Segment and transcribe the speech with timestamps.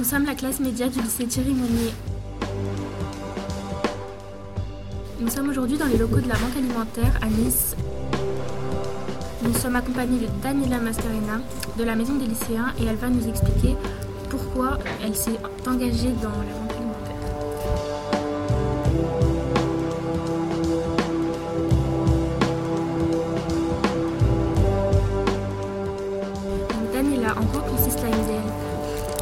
[0.00, 1.92] Nous sommes la classe média du lycée Thierry Monnier.
[5.20, 7.76] Nous sommes aujourd'hui dans les locaux de la Banque alimentaire à Nice.
[9.42, 11.42] Nous sommes accompagnés de Daniela Mascarena
[11.76, 13.76] de la Maison des lycéens et elle va nous expliquer
[14.30, 15.38] pourquoi elle s'est
[15.68, 16.69] engagée dans la Banque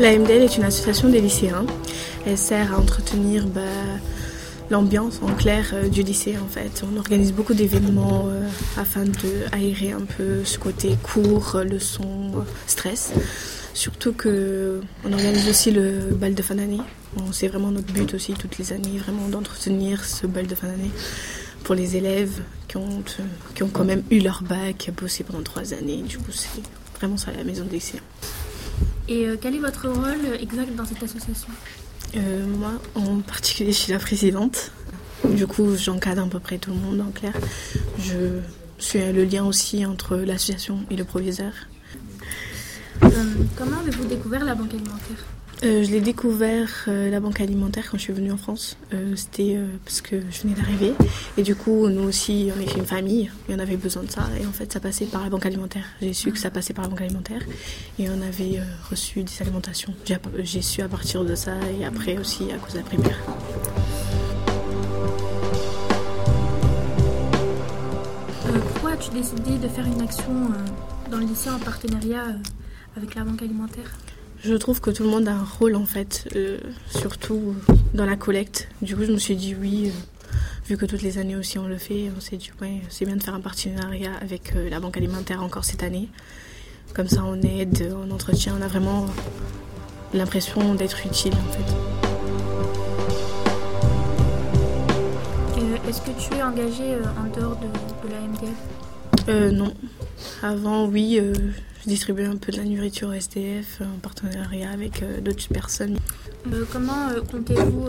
[0.00, 1.66] La MDL est une association des lycéens.
[2.24, 3.60] Elle sert à entretenir bah,
[4.70, 6.82] l'ambiance en clair euh, du lycée en fait.
[6.90, 12.32] On organise beaucoup d'événements euh, afin de aérer un peu ce côté cours, euh, leçons,
[12.66, 13.12] stress.
[13.74, 16.80] Surtout que on organise aussi le bal de fin d'année.
[17.32, 20.90] C'est vraiment notre but aussi toutes les années, vraiment d'entretenir ce bal de fin d'année
[21.62, 23.02] pour les élèves qui ont,
[23.54, 26.02] qui ont quand même eu leur bac, bossé pendant trois années.
[26.08, 26.62] Du coup, c'est
[26.96, 28.00] vraiment ça la maison des lycéens.
[29.10, 31.48] Et euh, quel est votre rôle exact dans cette association?
[32.16, 34.70] Euh, moi, en particulier, je suis la présidente.
[35.24, 37.32] Du coup, j'encadre à peu près tout le monde en clair.
[37.98, 38.40] Je
[38.78, 41.52] suis le lien aussi entre l'association et le proviseur.
[43.02, 43.08] Euh,
[43.56, 45.24] Comment avez-vous découvert la Banque alimentaire?
[45.62, 48.78] Euh, je l'ai découvert, euh, la banque alimentaire, quand je suis venue en France.
[48.94, 50.94] Euh, C'était parce que je venais d'arriver.
[51.36, 54.26] Et du coup, nous aussi, on est une famille et on avait besoin de ça.
[54.40, 55.84] Et en fait, ça passait par la banque alimentaire.
[56.00, 57.42] J'ai su que ça passait par la banque alimentaire.
[57.98, 59.92] Et on avait reçu des alimentations.
[60.38, 63.18] J'ai su à partir de ça et après aussi à cause de la primaire.
[68.72, 70.32] Pourquoi as-tu décidé de faire une action
[71.10, 72.24] dans le lycée en partenariat
[72.96, 73.92] avec la Banque alimentaire?
[74.42, 77.54] Je trouve que tout le monde a un rôle en fait, euh, surtout
[77.92, 78.68] dans la collecte.
[78.80, 81.66] Du coup, je me suis dit oui, euh, vu que toutes les années aussi on
[81.68, 84.80] le fait, on s'est dit ouais, c'est bien de faire un partenariat avec euh, la
[84.80, 86.08] banque alimentaire encore cette année.
[86.94, 89.06] Comme ça, on aide, on entretient, on a vraiment
[90.14, 91.74] l'impression d'être utile en fait.
[95.88, 99.74] Est-ce que tu es engagé euh, en dehors de, de la Euh, non.
[100.42, 101.20] Avant, oui,
[101.82, 105.98] je distribuais un peu de la nourriture au SDF en partenariat avec euh, d'autres personnes.
[106.52, 107.88] Euh, Comment euh, comptez-vous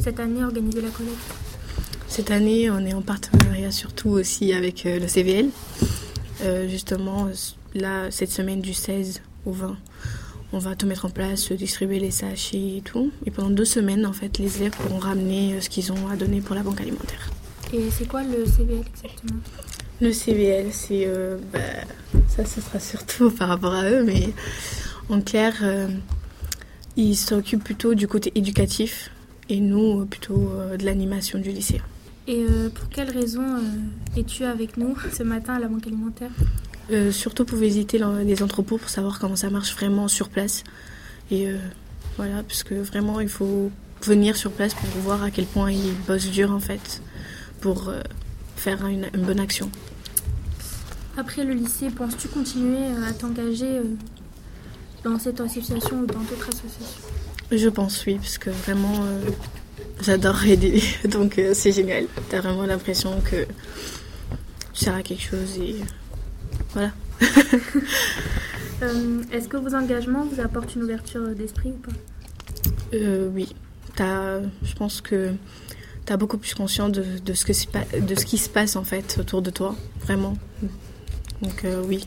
[0.00, 1.16] cette année organiser la collecte?
[2.08, 5.50] Cette année, on est en partenariat surtout aussi avec le CVL.
[6.68, 7.28] Justement,
[7.74, 9.76] là, cette semaine du 16 au 20,
[10.52, 13.12] on va tout mettre en place, distribuer les sachets et tout.
[13.26, 16.40] Et pendant deux semaines, en fait, les élèves pourront ramener ce qu'ils ont à donner
[16.40, 17.30] pour la banque alimentaire.
[17.72, 19.40] Et c'est quoi le CVL exactement?
[20.00, 21.04] Le CVL, c'est.
[21.06, 21.58] euh, bah,
[22.28, 24.30] ça, ce sera surtout par rapport à eux, mais
[25.08, 25.88] en clair, euh,
[26.96, 29.10] ils s'occupent plutôt du côté éducatif
[29.48, 31.80] et nous, euh, plutôt euh, de l'animation du lycée.
[32.28, 33.42] Et pour quelle raison
[34.16, 36.30] es-tu avec nous ce matin à la Banque alimentaire?
[37.10, 40.62] Surtout pour visiter les entrepôts pour savoir comment ça marche vraiment sur place.
[41.32, 41.48] Et
[42.18, 43.72] voilà, parce que vraiment, il faut
[44.02, 47.02] venir sur place pour voir à quel point ils bossent dur en fait
[47.60, 47.92] pour
[48.54, 49.68] faire une, une bonne action.
[51.16, 53.84] Après le lycée, penses-tu continuer euh, à t'engager euh,
[55.04, 57.02] dans cette association ou dans d'autres associations?
[57.50, 59.30] Je pense oui, parce que vraiment, euh,
[60.02, 62.06] j'adore aider, donc euh, c'est génial.
[62.28, 63.44] T'as vraiment l'impression que
[64.72, 65.76] tu sers à quelque chose et
[66.72, 66.92] voilà.
[68.82, 71.92] Euh, Est-ce que vos engagements vous apportent une ouverture d'esprit ou pas?
[73.34, 73.54] Oui,
[73.98, 75.34] je pense que
[76.06, 77.52] tu as beaucoup plus conscience de, de ce que
[78.00, 80.34] de ce qui se passe en fait autour de toi, vraiment.
[81.42, 82.06] Donc euh, oui.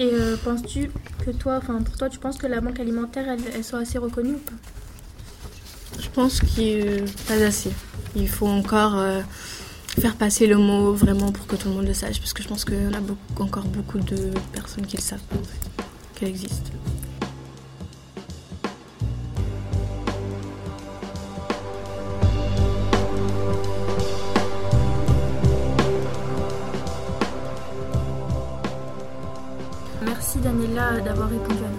[0.00, 0.90] Et euh, penses-tu
[1.24, 3.98] que toi, enfin pour toi, tu penses que la banque alimentaire, elle, elle soit assez
[3.98, 6.00] reconnue ou pas?
[6.00, 7.70] Je pense qu'il n'est pas assez.
[8.16, 9.20] Il faut encore euh,
[9.98, 12.48] faire passer le mot vraiment pour que tout le monde le sache, parce que je
[12.48, 15.84] pense qu'il y en a beaucoup- encore beaucoup de personnes qui le savent en fait,
[16.16, 16.72] qu'elle existe.
[30.74, 31.73] Daniela d'avoir répondu à.